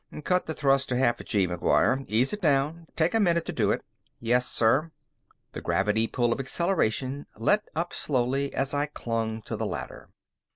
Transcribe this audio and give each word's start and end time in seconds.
"Cut 0.23 0.47
the 0.47 0.55
thrust 0.55 0.89
to 0.89 0.97
half 0.97 1.19
a 1.19 1.23
gee, 1.23 1.47
McGuire. 1.47 2.03
Ease 2.07 2.33
it 2.33 2.41
down. 2.41 2.87
Take 2.95 3.13
a 3.13 3.19
minute 3.19 3.45
to 3.45 3.51
do 3.53 3.69
it." 3.69 3.83
"Yes, 4.19 4.47
sir." 4.47 4.89
The 5.51 5.61
gravity 5.61 6.07
pull 6.07 6.33
of 6.33 6.39
acceleration 6.39 7.27
let 7.37 7.65
up 7.75 7.93
slowly 7.93 8.51
as 8.51 8.73
I 8.73 8.87
clung 8.87 9.43
to 9.43 9.55
the 9.55 9.67
ladder. 9.67 10.09